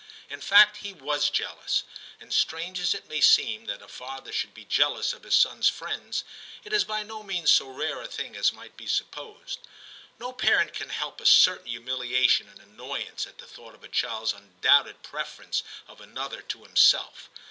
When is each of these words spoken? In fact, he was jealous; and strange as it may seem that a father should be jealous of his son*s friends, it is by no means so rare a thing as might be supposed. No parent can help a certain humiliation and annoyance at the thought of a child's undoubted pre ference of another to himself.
In 0.31 0.41
fact, 0.41 0.77
he 0.77 0.93
was 0.93 1.29
jealous; 1.29 1.83
and 2.19 2.33
strange 2.33 2.79
as 2.79 2.95
it 2.95 3.07
may 3.07 3.21
seem 3.21 3.65
that 3.65 3.83
a 3.83 3.87
father 3.87 4.31
should 4.31 4.51
be 4.55 4.65
jealous 4.65 5.13
of 5.13 5.21
his 5.21 5.35
son*s 5.35 5.67
friends, 5.69 6.23
it 6.63 6.73
is 6.73 6.83
by 6.83 7.03
no 7.03 7.21
means 7.21 7.51
so 7.51 7.69
rare 7.69 8.01
a 8.01 8.07
thing 8.07 8.35
as 8.35 8.51
might 8.51 8.75
be 8.75 8.87
supposed. 8.87 9.59
No 10.17 10.33
parent 10.33 10.73
can 10.73 10.89
help 10.89 11.21
a 11.21 11.25
certain 11.27 11.67
humiliation 11.67 12.49
and 12.49 12.57
annoyance 12.59 13.27
at 13.27 13.37
the 13.37 13.45
thought 13.45 13.75
of 13.75 13.83
a 13.83 13.89
child's 13.89 14.33
undoubted 14.33 15.03
pre 15.03 15.21
ference 15.21 15.61
of 15.87 16.01
another 16.01 16.41
to 16.41 16.63
himself. 16.63 17.29